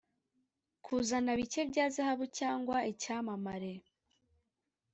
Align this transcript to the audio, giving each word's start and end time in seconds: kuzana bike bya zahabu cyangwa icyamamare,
kuzana 0.85 1.31
bike 1.39 1.61
bya 1.71 1.85
zahabu 1.95 2.25
cyangwa 2.37 2.77
icyamamare, 2.91 3.73